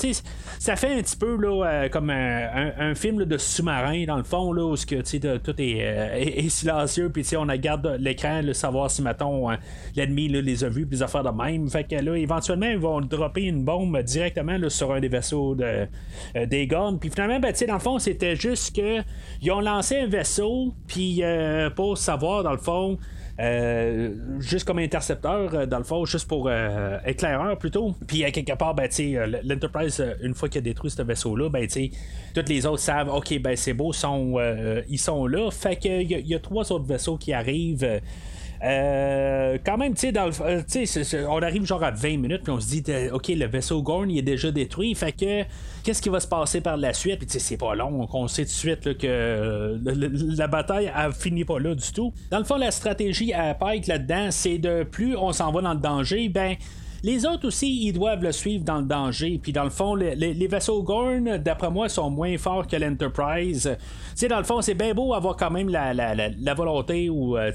[0.60, 4.51] Ça fait un petit peu là, euh, comme un, film de sous-marin, dans le fond,
[4.51, 7.10] là, où que, tout est, euh, est, silencieux.
[7.10, 9.49] Puis on regarde l'écran, savoir si, mettons,
[9.95, 11.69] l'ennemi les a vus, puis des affaires de même.
[11.69, 15.88] Fait que là, éventuellement, ils vont dropper une bombe directement sur un des vaisseaux de,
[16.45, 16.97] des guns.
[16.99, 19.01] Puis finalement, ben, dans le fond, c'était juste que
[19.41, 21.21] ils ont lancé un vaisseau, puis
[21.75, 22.97] pour savoir, dans le fond,
[23.39, 27.93] euh, juste comme intercepteur, euh, dans le fond, juste pour euh, éclaireur plutôt.
[28.07, 28.89] Puis à quelque part, ben,
[29.43, 31.67] l'Enterprise, une fois qu'il a détruit ce vaisseau-là, ben,
[32.33, 34.39] toutes les autres savent, ok, ben c'est beau, sont,
[34.89, 35.51] ils sont là.
[35.51, 38.01] Fait qu'il y, a trois autres vaisseaux qui arrivent.
[38.63, 42.67] Euh, quand même, tu sais, euh, on arrive genre à 20 minutes, puis on se
[42.67, 44.93] dit, OK, le vaisseau Gorn, il est déjà détruit.
[44.95, 45.43] Fait que,
[45.83, 47.19] qu'est-ce qui va se passer par la suite?
[47.19, 48.07] Puis, tu sais, c'est pas long.
[48.11, 49.77] On sait tout de suite que euh,
[50.35, 52.13] la bataille, a fini pas là du tout.
[52.31, 55.73] Dans le fond, la stratégie à Pike là-dedans, c'est de plus on s'en va dans
[55.73, 56.55] le danger, ben
[57.03, 59.39] les autres aussi, ils doivent le suivre dans le danger.
[59.41, 63.77] Puis dans le fond, les, vaisseaux Gorn, d'après moi, sont moins forts que l'Enterprise.
[63.79, 67.38] Tu sais, dans le fond, c'est bien beau avoir quand même la, la, volonté ou
[67.38, 67.51] euh,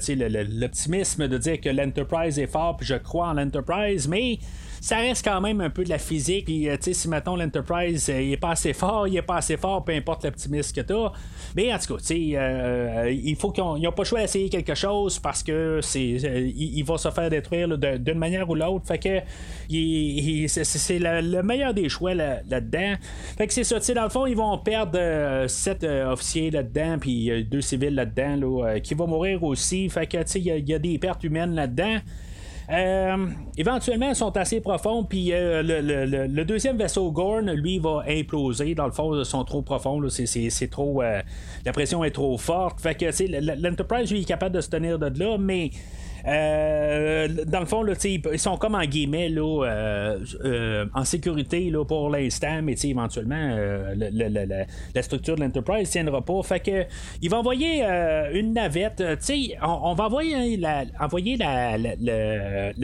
[0.49, 4.39] l'optimisme de dire que l'Enterprise est fort, puis je crois en l'Enterprise, mais
[4.83, 6.43] ça reste quand même un peu de la physique.
[6.43, 9.21] Puis, euh, tu sais, si mettons l'Enterprise, euh, il est pas assez fort, il est
[9.21, 11.13] pas assez fort, peu importe l'optimisme que tu as.
[11.55, 14.49] Mais en tout cas, tu sais, euh, il faut qu'ils n'ont pas le choix d'essayer
[14.49, 18.85] quelque chose parce que c'est il, va se faire détruire d'une manière ou l'autre.
[18.85, 19.19] Fait que
[19.69, 22.95] c'est le meilleur des choix là-dedans.
[23.37, 26.97] fait que c'est ça, tu sais, dans le fond, ils vont perdre sept officiers là-dedans,
[26.99, 29.87] puis deux civils là-dedans, là, qui vont mourir aussi.
[29.87, 31.99] Fait que, tu sais, il y, a des pertes humaines là-dedans.
[33.57, 38.75] Éventuellement, ils sont assez profonds, puis le, deuxième vaisseau Gorn, lui, va imploser.
[38.75, 41.01] Dans le fond, ils sont trop profonds, c'est trop.
[41.01, 42.81] la pression est trop forte.
[42.81, 43.05] Fait que
[43.61, 45.71] l'Enterprise, lui, est capable de se tenir de là, mais
[46.25, 51.69] euh, dans le fond, là, ils sont comme en guillemets là, euh, euh, en sécurité
[51.69, 53.57] là, pour l'instant, mais éventuellement,
[53.97, 56.41] la structure de l'Enterprise tiendra pas.
[56.43, 56.85] Fait que
[57.21, 57.83] il va envoyer
[58.33, 59.03] une navette.
[59.61, 61.77] On, va envoyer la, envoyer la,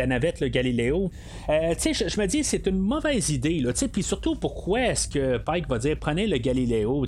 [0.06, 1.10] navette, le Galileo.
[1.47, 3.63] je, me dis, c'est une mauvaise idée.
[3.91, 7.06] Puis surtout, pourquoi est-ce que Pike va dire prenez le Galileo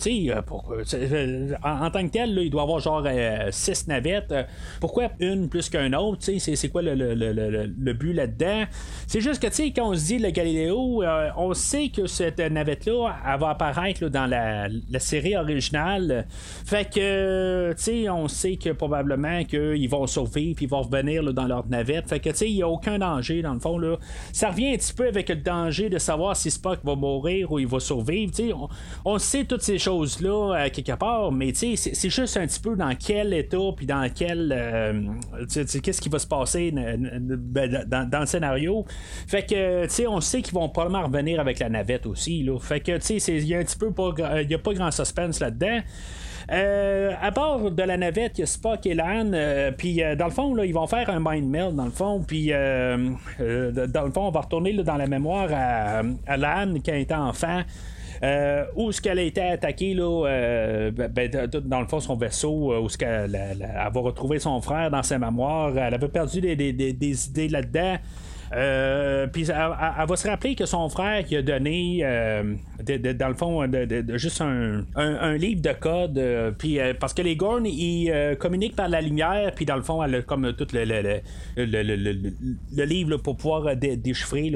[1.64, 3.06] en, tant que tel, il doit avoir genre
[3.52, 4.34] six navettes.
[4.80, 6.21] Pourquoi une plus qu'un autre?
[6.22, 8.66] C'est quoi le, but là-dedans?
[9.08, 12.08] C'est juste que, tu sais, quand on se dit le Galiléo, euh, on sait que
[12.08, 16.28] cette navette-là, elle va apparaître dans la, série originale.
[16.66, 21.34] Fait que, tu sais, on sait que probablement qu'ils vont survivre puis ils vont revenir
[21.34, 22.08] dans leur navette.
[22.08, 23.78] Fait que, tu sais, il n'y a aucun danger, dans le fond.
[23.78, 23.98] Là.
[24.32, 27.60] Ça revient un petit peu avec le danger de savoir si Spock va mourir ou
[27.60, 28.32] il va survivre.
[28.34, 28.54] Tu sais,
[29.06, 32.60] on, sait toutes ces choses-là euh, quelque part, mais tu sais, c'est juste un petit
[32.60, 34.52] peu dans quel état puis dans quel.
[34.56, 35.04] Euh,
[35.48, 38.86] qu'est-ce qui va se passer ben, dans, le scénario.
[39.28, 42.48] Fait que, tu sais, on sait qu'ils vont probablement revenir avec la navette aussi.
[42.62, 44.74] Fait que, tu sais, il y a un petit peu pas, il y a pas
[44.74, 45.80] grand suspense là-dedans.
[46.52, 49.32] Euh, à bord de la navette, il y a Spock et Lan.
[49.34, 51.92] Euh, puis euh, dans le fond, là, ils vont faire un mind meld dans le
[51.92, 52.24] fond.
[52.26, 56.98] Puis dans le fond, on va retourner dans la mémoire à, à Lan qui a
[56.98, 57.62] été enfant.
[58.24, 62.16] Euh, où ce qu'elle a été attaquée, là, euh, ben, ben dans le fond, son
[62.16, 65.76] vaisseau, euh, où ce qu'elle va retrouver son frère dans ses mémoires.
[65.76, 67.98] Elle avait perdu des, des idées là-dedans.
[68.54, 73.34] Euh, puis elle, va se rappeler que son frère qui a donné, euh, dans le
[73.36, 73.66] fond,
[74.16, 76.18] juste un, livre de code.
[76.18, 80.04] Euh, puis parce que les Gorn, ils communiquent par la lumière, puis dans le fond,
[80.04, 80.84] elle a comme tout le,
[81.56, 84.52] le, livre pour pouvoir déchiffrer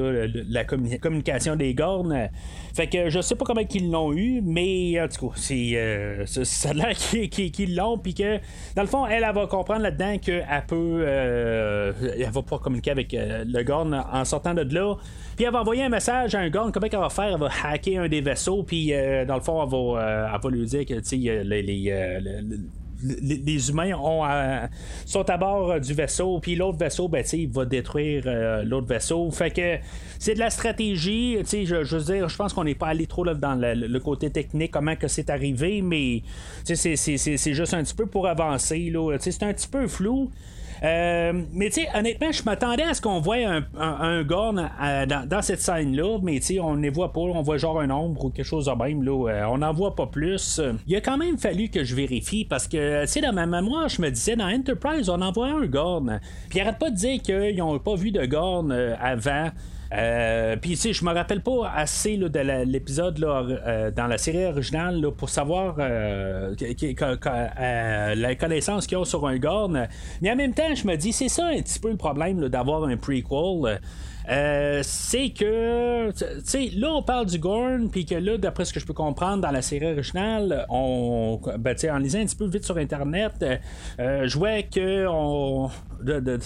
[0.49, 2.29] la communication des Gorn.
[2.73, 6.73] Fait que je sais pas comment ils l'ont eu, mais en tout cas, c'est ça
[6.73, 6.95] l'air
[7.29, 8.39] qu'ils l'ont, puis que
[8.75, 13.15] dans le fond, elle, elle va comprendre là-dedans qu'elle peut, elle va pouvoir communiquer avec
[13.15, 14.95] le Gorn en sortant de là.
[15.35, 16.71] Puis elle va envoyer un message à un Gorn.
[16.71, 18.63] Comment elle va faire Elle va hacker un des vaisseaux.
[18.63, 22.19] Puis euh, dans le fond, elle va, euh, lui dire que les, euh,
[23.03, 24.23] les, humains ont,
[25.05, 28.23] sont à bord du vaisseau, puis l'autre vaisseau, ben, il va détruire
[28.63, 29.29] l'autre vaisseau.
[29.31, 29.77] Fait que
[30.17, 31.37] c'est de la stratégie.
[31.43, 34.71] Je, je veux dire, je pense qu'on n'est pas allé trop dans le, côté technique,
[34.71, 36.23] comment que c'est arrivé, mais
[36.63, 38.91] c'est juste un petit peu pour avancer.
[39.19, 40.31] C'est un petit peu flou.
[40.83, 43.37] Euh, mais tu sais, honnêtement, je m'attendais à ce qu'on voit
[43.77, 47.41] un, Gorn euh, dans, cette scène-là, mais tu sais, on ne les voit pas, on
[47.41, 50.07] voit genre un ombre ou quelque chose de même, là, euh, on n'en voit pas
[50.07, 50.61] plus.
[50.87, 53.89] Il a quand même fallu que je vérifie parce que, tu sais, dans ma mémoire,
[53.89, 56.19] je me disais, dans Enterprise, on en voit un Gorn.
[56.49, 59.49] Puis arrête pas de dire qu'ils n'ont pas vu de Gorn avant.
[59.93, 65.05] Euh, puis, tu je me rappelle pas assez de l'épisode euh, dans la série originale
[65.15, 66.55] pour savoir euh,
[68.15, 69.87] la connaissance qu'ils ont sur un Gorn.
[70.21, 72.83] Mais en même temps, je me dis, c'est ça un petit peu le problème d'avoir
[72.85, 73.79] un prequel.
[74.29, 78.73] Euh, c'est que, tu sais, là, on parle du Gorn, puis que là, d'après ce
[78.73, 82.47] que je peux comprendre dans la série originale, on, ben, en lisant un petit peu
[82.47, 83.45] vite sur Internet,
[83.99, 85.69] euh, je vois que on,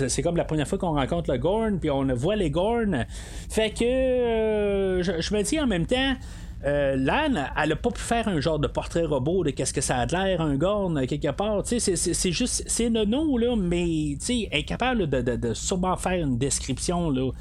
[0.07, 3.05] c'est comme la première fois qu'on rencontre le Gorn, puis on voit les Gorn.
[3.49, 6.15] Fait que, euh, je, me dis en même temps,
[6.65, 9.81] euh, Lan, elle a pas pu faire un genre de portrait robot de qu'est-ce que
[9.81, 11.61] ça a l'air, un gorn, quelque part.
[11.65, 16.37] C'est juste, c'est nono, là, mais elle est capable de, de, de, sûrement faire une
[16.37, 17.09] description.
[17.11, 17.31] Là.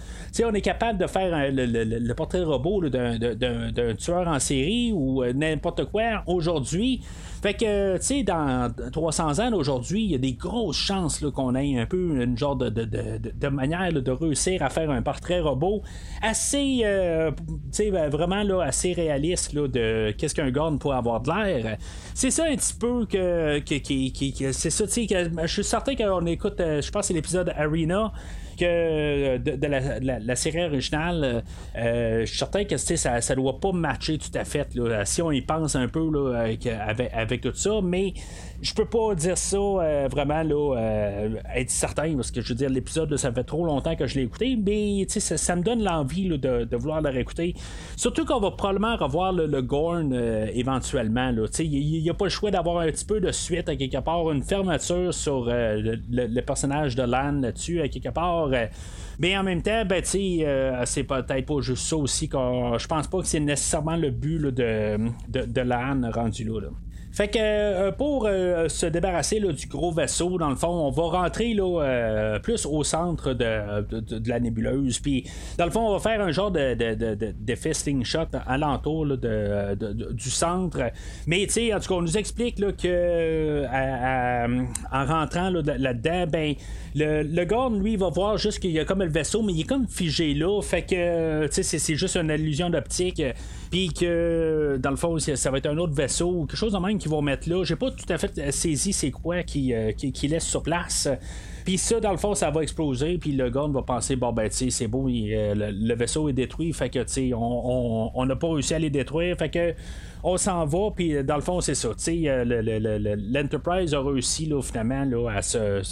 [0.45, 5.33] on est capable de faire le, le, portrait robot d'un tueur en série ou euh,
[5.33, 7.03] n'importe quoi aujourd'hui.
[7.43, 11.55] Fait que, tu sais, dans 300 ans aujourd'hui, il y a des grosses chances qu'on
[11.55, 15.39] ait un peu une genre de, de, de, manière de réussir à faire un portrait
[15.39, 15.83] robot
[16.21, 18.93] assez, euh, tu sais, vraiment là, assez
[19.69, 21.79] de qu'est-ce qu'un Gorn peut avoir de l'air.
[22.15, 26.27] C'est ça un petit peu que, que, c'est ça, tu sais, je suis certain qu'on
[26.27, 28.13] écoute, euh, je pense c'est l'épisode Arena
[28.59, 31.45] que euh, de, la, série originale,
[31.77, 34.69] euh, je suis certain que ça ne doit pas matcher tout à fait.
[35.05, 38.15] si on y pense un peu avec, tout ça, mais
[38.61, 40.77] je peux pas dire ça euh, vraiment là,
[41.55, 44.25] être certain parce que je veux dire l'épisode ça fait trop longtemps que je l'ai
[44.25, 47.55] écouté mais ça, ça me donne l'envie de, vouloir le réécouter
[47.97, 50.13] surtout qu'on va probablement revoir le Gorn
[50.55, 53.99] éventuellement il n'y a pas le choix d'avoir un petit peu de suite à quelque
[53.99, 58.67] part une fermeture sur le, personnage de Lan là-dessus à quelque part euh,
[59.19, 62.29] mais en même temps, ben, euh, c'est peut-être pas juste ça aussi.
[62.33, 64.97] Je pense pas que c'est nécessairement le but de,
[65.29, 66.69] de, de rendu là.
[67.13, 71.23] Fait que euh, pour euh, se débarrasser du gros vaisseau, dans le fond, on va
[71.23, 74.99] rentrer là, euh, plus au centre de, la nébuleuse.
[75.01, 75.25] Puis,
[75.57, 80.31] dans le fond, on va faire un genre de, de, fisting shot alentour là, du
[80.31, 80.93] centre.
[81.27, 83.65] Mais, tu sais, en tout cas, on nous explique là, que
[84.93, 86.55] en rentrant là-dedans, ben,
[86.95, 89.69] le, le lui, va voir juste qu'il y a comme le vaisseau, mais il est
[89.69, 90.61] comme figé là.
[90.63, 93.23] Fait que, tu sais, c'est juste une illusion d'optique.
[93.71, 96.99] Puis que, dans le fond, ça va être un autre vaisseau, quelque chose de même
[96.99, 97.65] qu'ils vont mettre là.
[97.65, 101.09] J'ai pas tout à fait saisi c'est quoi qui, euh, qui, laisse sur place.
[101.69, 103.19] Puis ça, dans le fond, ça va exploser.
[103.19, 106.73] Puis le gars va penser, bon, ben, tu c'est beau, euh, le, vaisseau est détruit.
[106.73, 109.37] Fait que, tu on n'a pas réussi à les détruire.
[109.37, 109.75] Fait que,
[110.25, 110.91] on s'en va.
[110.97, 111.91] Puis dans le fond, c'est ça.
[112.03, 115.83] Tu euh, l'Enterprise a réussi, finalement, là, à se,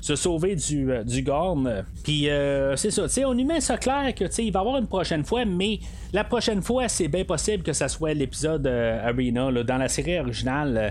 [0.00, 1.82] se, sauver du, du Gorn.
[2.04, 2.28] Puis
[2.76, 3.06] c'est ça.
[3.26, 5.80] On lui met ça clair que, il va y avoir une prochaine fois, mais
[6.12, 10.76] la prochaine fois, c'est bien possible que ça soit l'épisode Arena, dans la série originale.
[10.76, 10.90] Euh,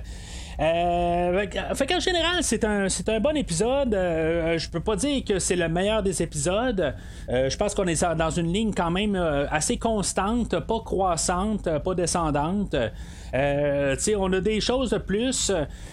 [0.60, 3.94] fait qu'en général, c'est un, c'est un bon épisode.
[3.94, 6.96] Euh, je peux pas dire que c'est le meilleur des épisodes.
[7.30, 11.94] Euh, je pense qu'on est dans une ligne quand même assez constante, pas croissante, pas
[11.94, 12.76] descendante.
[13.34, 15.52] Euh, on a des choses de plus.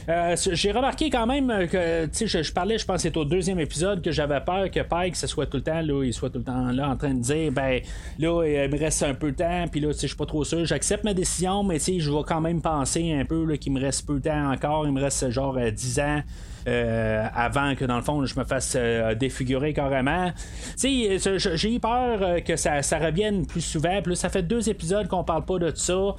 [0.08, 4.02] Euh, j'ai remarqué quand même que je, je parlais, je pense c'est au deuxième épisode
[4.02, 6.70] que j'avais peur que Pike soit tout le temps là, il soit tout le temps
[6.70, 7.80] là en train de dire ben
[8.18, 10.64] là il me reste un peu de temps, puis là je suis pas trop sûr,
[10.64, 14.14] j'accepte ma décision, mais je vais quand même penser un peu qu'il me reste peu
[14.14, 16.22] de temps encore, il me reste genre 10 ans.
[16.66, 20.32] Euh, avant que dans le fond je me fasse euh, défigurer carrément.
[20.80, 24.00] J'ai eu peur euh, que ça, revienne plus souvent.
[24.00, 25.94] Plus ça fait deux épisodes qu'on parle pas de ça.
[25.94, 26.16] on,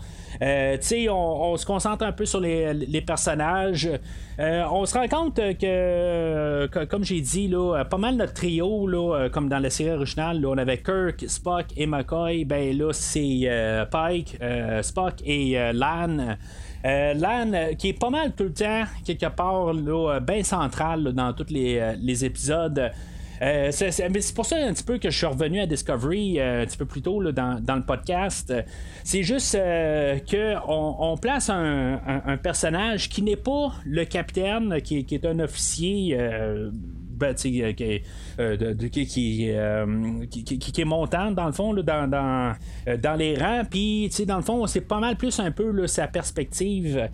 [1.11, 3.89] on, se concentre un peu sur les, personnages.
[4.37, 9.49] On se rend compte que, comme j'ai dit, là, pas mal notre trio, là, comme
[9.49, 12.45] dans la série originale, on avait Kirk, Spock et McCoy.
[12.45, 13.49] Ben là, c'est
[13.91, 14.37] Pike,
[14.81, 16.35] Spock et Lan.
[16.85, 19.73] Euh, Lan, euh, qui est pas mal tout le temps, quelque part,
[20.21, 22.91] bien central dans tous les, euh, épisodes.
[23.39, 26.85] C'est, pour ça un petit peu que je suis revenu à Discovery un petit peu
[26.85, 28.53] plus tôt dans, le podcast.
[29.03, 29.57] C'est juste
[30.67, 36.71] on, place un, personnage qui n'est pas le capitaine, qui, est un officier euh,
[37.35, 42.55] qui, euh, qui, euh, qui, est montante dans le fond dans, dans,
[43.01, 43.63] dans, les rangs.
[43.69, 47.09] Puis dans le fond c'est pas mal plus un peu sa perspective.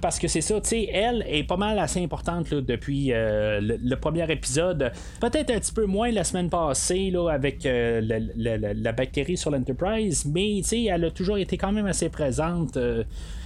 [0.00, 0.56] Parce que c'est ça
[0.92, 4.92] elle est pas mal assez importante depuis le, premier épisode.
[5.20, 10.60] Peut-être un petit peu moins la semaine passée là, avec la, bactérie sur l'Enterprise mais
[10.60, 12.78] elle a toujours été quand même assez présente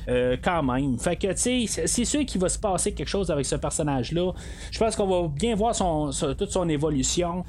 [0.08, 0.98] euh, quand même.
[0.98, 4.32] Fait que, tu sais, c'est sûr qu'il va se passer quelque chose avec ce personnage-là.
[4.70, 7.44] Je pense qu'on va bien voir son, toute son évolution.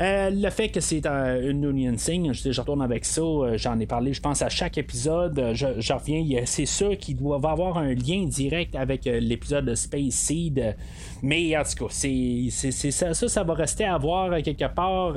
[0.00, 3.78] Euh, le fait que c'est une Union Sing, je, je, retourne avec ça, euh, j'en
[3.78, 5.52] ai parlé, je pense, à chaque épisode.
[5.54, 10.76] Je, reviens, c'est sûr qu'il doit avoir un lien direct avec l'épisode de Space Seed.
[11.22, 15.14] Mais en tout cas, c'est, ça, ça, ça va rester à voir quelque part.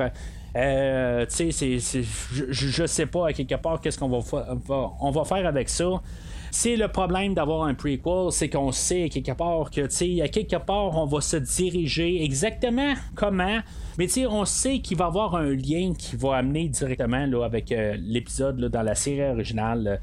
[0.56, 2.02] Euh, tu sais, je,
[2.52, 4.20] je sais pas à quelque part qu'est-ce qu'on va,
[5.02, 6.02] on va faire avec ça.
[6.58, 10.56] C'est le problème d'avoir un prequel, c'est qu'on sait quelque part que, tu à quelque
[10.56, 13.60] part, on va se diriger exactement comment.
[13.98, 17.44] Mais tu on sait qu'il va y avoir un lien qui va amener directement là,
[17.44, 20.00] avec euh, l'épisode dans la série originale.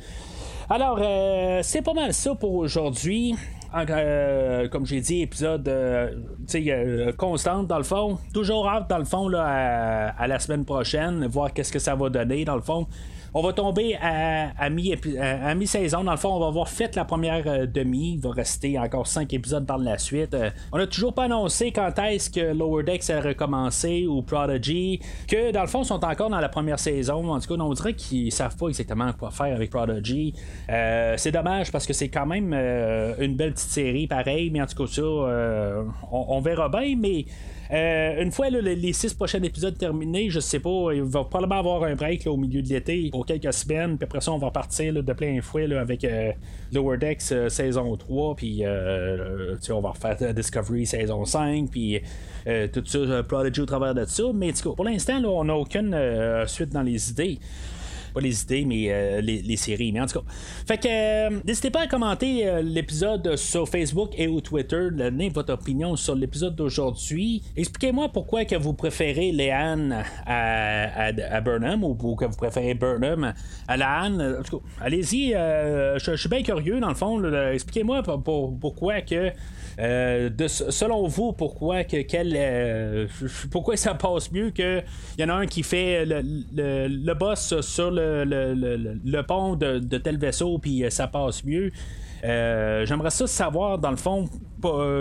[0.69, 3.35] Alors, euh, c'est pas mal ça pour aujourd'hui.
[3.75, 5.73] Euh, comme j'ai dit, épisode
[7.17, 8.19] constante dans le fond.
[8.35, 12.11] Toujours hâte dans le fond à, à la semaine prochaine, voir qu'est-ce que ça va
[12.11, 12.87] donner dans le fond.
[13.35, 14.95] On va tomber à, à, mi,
[15.67, 18.13] saison Dans le fond, on va avoir fait la première euh, demi.
[18.15, 20.35] Il va rester encore cinq épisodes par la suite.
[20.35, 25.01] Euh, on n'a toujours pas annoncé quand est-ce que Lower Decks a recommencé ou Prodigy.
[25.27, 27.33] Que dans le fond, ils sont encore dans la première saison.
[27.33, 30.35] En tout cas, on dirait qu'ils savent pas exactement quoi faire avec Prodigy.
[30.69, 34.51] Euh, c'est dommage parce que c'est quand même une belle petite série, pareil.
[34.51, 36.97] Mais en tout cas, ça, on, on verra bien.
[36.99, 37.25] Mais
[38.21, 41.95] une fois les six prochains épisodes terminés, je sais pas, il va probablement avoir un
[41.95, 45.41] break au milieu de l'été quelques semaines, puis après ça, on va partir de plein
[45.41, 46.33] fouet avec euh,
[46.73, 52.01] Lower Decks euh, saison 3, puis on va refaire Discovery saison 5, puis
[52.73, 54.25] tout ça, Prodigy au travers de ça.
[54.35, 55.97] Mais pour l'instant, on n'a aucune
[56.47, 57.39] suite dans les idées
[58.13, 59.93] pas les idées, mais euh, les, séries.
[59.93, 60.25] Mais en tout cas,
[60.67, 64.89] fait que euh, n'hésitez pas à commenter euh, l'épisode sur Facebook et au Twitter.
[64.93, 67.43] Donnez votre opinion sur l'épisode d'aujourd'hui.
[67.57, 73.33] Expliquez-moi pourquoi que vous préférez Léane à, à, Burnham ou, que vous préférez Burnham
[73.69, 74.37] à Léane.
[74.41, 75.31] En tout cas, allez-y.
[75.33, 77.23] je suis bien curieux dans le fond.
[77.53, 79.33] Expliquez-moi pourquoi que
[79.79, 83.09] selon vous, pourquoi que quel,
[83.51, 84.83] pourquoi ça passe mieux que
[85.17, 88.02] il y en a un qui fait le, boss sur le,
[89.23, 91.71] pont de, tel vaisseau, puis ça passe mieux.
[92.23, 94.29] J'aimerais ça savoir, dans le fond,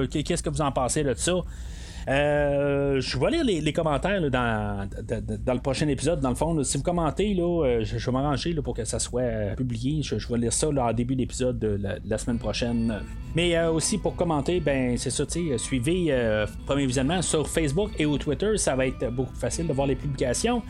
[0.09, 1.41] qu'est-ce que vous en pensez de ça.
[2.07, 6.19] Euh, je vais lire les, commentaires dans, le prochain épisode.
[6.19, 9.21] Dans le fond, si vous commentez, là, euh, je, vais m'arranger pour que ça soit
[9.21, 10.01] euh, publié.
[10.01, 13.01] Je, vais lire ça au début de l'épisode de la, semaine prochaine.
[13.35, 15.23] Mais aussi pour commenter, ben c'est ça,
[15.57, 18.57] suivez Premier Visionnement sur Facebook et au Twitter.
[18.57, 20.61] Ça va être beaucoup plus facile de voir les publications.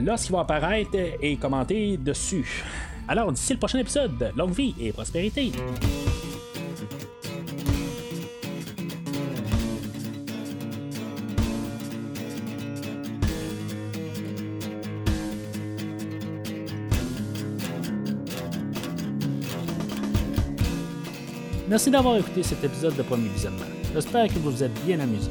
[0.00, 2.64] Lorsqu'ils vont apparaître et commenter dessus.
[3.08, 5.52] Alors, d'ici le prochain épisode, longue vie et prospérité.
[21.72, 23.64] Merci d'avoir écouté cet épisode de Premier Visionnement.
[23.94, 25.30] J'espère que vous vous êtes bien amusé.